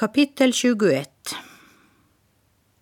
[0.00, 1.08] Kapitel 21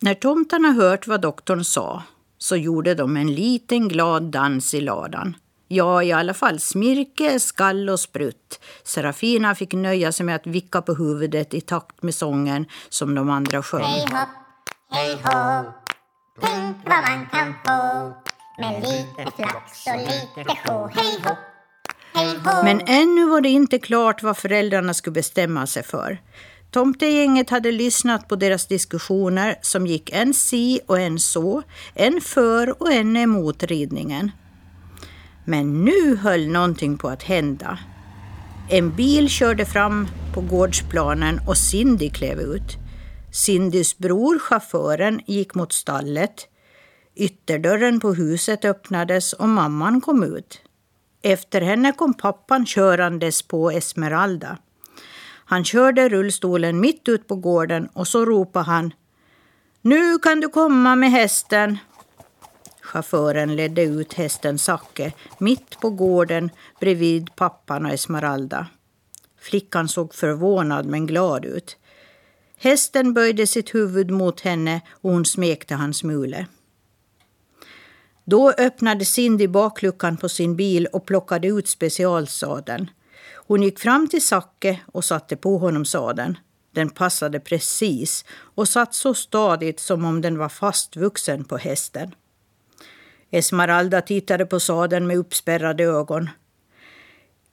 [0.01, 2.02] När tomtarna hört vad doktorn sa
[2.38, 5.36] så gjorde de en liten glad dans i ladan.
[5.68, 8.61] Ja, i alla fall Smirke, Skall och Sprutt.
[8.84, 13.30] Serafina fick nöja sig med att vicka på huvudet i takt med sången som de
[13.30, 13.82] andra sjöng.
[13.82, 14.29] Hej hopp,
[14.91, 15.73] hej hå,
[16.41, 18.14] tänk vad man kan få
[18.61, 20.91] med lite flax och lite sjå.
[20.95, 21.39] Hej hopp,
[22.14, 22.39] hej.
[22.64, 26.19] Men ännu var det inte klart vad föräldrarna skulle bestämma sig för.
[26.71, 31.63] Tomtegänget hade lyssnat på deras diskussioner som gick en si och en så,
[31.95, 34.31] en för och en emot ridningen.
[35.45, 37.79] Men nu höll någonting på att hända.
[38.71, 42.77] En bil körde fram på gårdsplanen och Cindy klev ut.
[43.33, 46.48] Cindys bror, chauffören, gick mot stallet.
[47.15, 50.62] Ytterdörren på huset öppnades och mamman kom ut.
[51.23, 54.59] Efter henne kom pappan körandes på Esmeralda.
[55.51, 58.95] Han körde rullstolen mitt ut på gården och så ropade han
[59.83, 61.78] Nu kan du komma med hästen.
[62.81, 66.50] Chauffören ledde ut hästen Zacke mitt på gården
[66.81, 68.67] bredvid pappan och Esmeralda.
[69.41, 71.77] Flickan såg förvånad men glad ut.
[72.58, 76.47] Hästen böjde sitt huvud mot henne och hon smekte hans mule.
[78.25, 82.91] Då öppnade Cindy bakluckan på sin bil och plockade ut specialsadeln.
[83.49, 86.39] Hon gick fram till Zacke och satte på honom sadeln.
[86.75, 92.15] Den passade precis och satt så stadigt som om den var fastvuxen på hästen.
[93.31, 96.31] Esmeralda tittade på sadeln med uppspärrade ögon.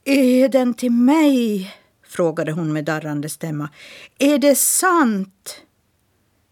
[0.03, 1.73] Är den till mig?
[2.07, 3.69] frågade hon med darrande stämma.
[4.19, 5.61] Är det sant?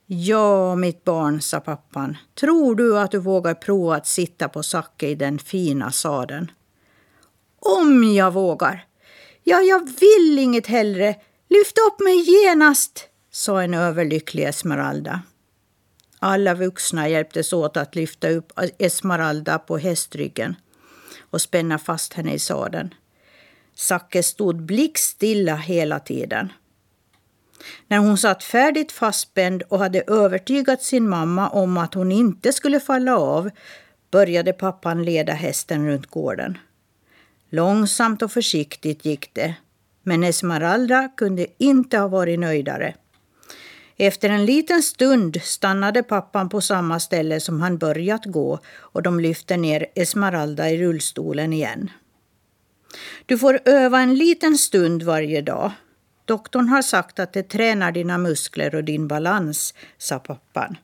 [0.06, 2.18] Ja, mitt barn, sa pappan.
[2.40, 6.52] Tror du att du vågar prova att sitta på Zacke i den fina sadeln?
[7.60, 8.86] Om jag vågar!
[9.44, 11.16] Ja, jag vill inget hellre.
[11.50, 15.22] Lyft upp mig genast, sa en överlycklig Esmeralda.
[16.20, 20.56] Alla vuxna hjälptes åt att lyfta upp Esmeralda på hästryggen
[21.30, 22.94] och spänna fast henne i sadeln.
[23.76, 26.54] Zacke stod blickstilla hela tiden.
[27.88, 32.80] När hon satt färdigt fastspänd och hade övertygat sin mamma om att hon inte skulle
[32.80, 33.50] falla av
[34.12, 36.58] började pappan leda hästen runt gården.
[37.54, 39.56] Långsamt och försiktigt gick det,
[40.04, 42.96] men Esmeralda kunde inte ha varit nöjdare.
[43.98, 49.20] Efter en liten stund stannade pappan på samma ställe som han börjat gå och de
[49.20, 51.92] lyfte ner Esmeralda i rullstolen igen.
[53.26, 55.72] Du får öva en liten stund varje dag.
[56.26, 60.78] Doktorn har sagt att det tränar dina muskler och din balans, sa pappan.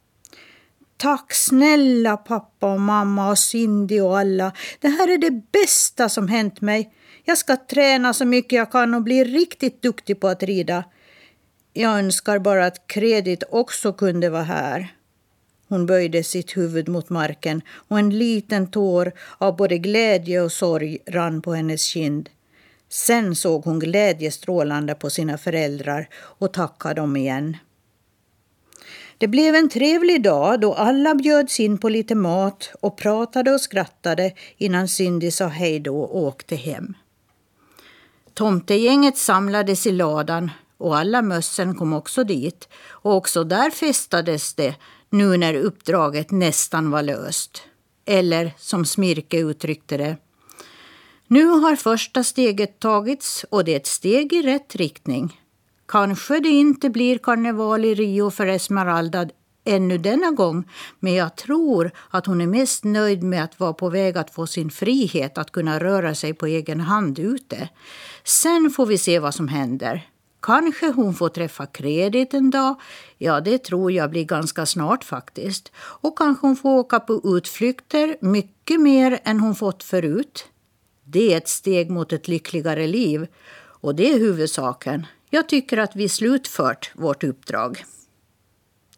[1.02, 4.52] Tack snälla pappa och mamma och Cindy och alla.
[4.80, 6.94] Det här är det bästa som hänt mig.
[7.24, 10.84] Jag ska träna så mycket jag kan och bli riktigt duktig på att rida.
[11.74, 14.94] Jag önskar bara att kredit också kunde vara här.
[15.68, 20.98] Hon böjde sitt huvud mot marken och en liten tår av både glädje och sorg
[21.08, 22.30] rann på hennes kind.
[22.90, 27.58] Sen såg hon glädjestrålande på sina föräldrar och tackade dem igen.
[29.20, 33.62] Det blev en trevlig dag då alla bjöds in på lite mat och pratade och
[33.62, 36.94] skrattade innan Cindy sa hej då och åkte hem.
[38.34, 42.70] Tomtegänget samlades i ladan och alla mössen kom också dit.
[42.88, 44.76] Och också där festades det
[45.10, 47.62] nu när uppdraget nästan var löst.
[48.06, 50.18] Eller som Smirke uttryckte det.
[51.28, 55.42] Nu har första steget tagits och det är ett steg i rätt riktning.
[55.92, 59.30] Kanske det inte blir karneval i Rio för Esmeralda
[59.66, 60.70] ännu denna gång,
[61.00, 64.48] men jag tror att hon är mest nöjd med att vara på väg att få
[64.48, 67.70] sin frihet att kunna röra sig på egen hand ute.
[68.24, 70.10] Sen får vi se vad som händer.
[70.42, 72.76] Kanske hon får träffa Kredit en dag.
[73.18, 75.72] Ja, det tror jag blir ganska snart faktiskt.
[75.78, 80.46] Och kanske hon får åka på utflykter mycket mer än hon fått förut.
[81.06, 83.28] Det är ett steg mot ett lyckligare liv.
[83.82, 85.06] Och det är huvudsaken.
[85.30, 87.86] Jag tycker att vi slutfört vårt uppdrag.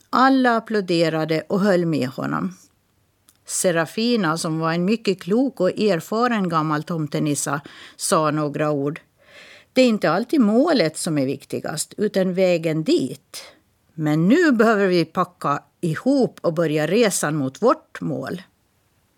[0.10, 2.54] Alla applåderade och höll med honom.
[3.46, 7.62] Serafina, som var en mycket klok och erfaren gammal tomtenissa,
[7.96, 9.02] sa några ord.
[9.74, 13.44] Det är inte alltid målet som är viktigast, utan vägen dit.
[13.94, 18.42] Men nu behöver vi packa ihop och börja resan mot vårt mål.